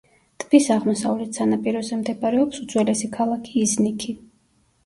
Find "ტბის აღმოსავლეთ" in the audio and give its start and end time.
0.43-1.37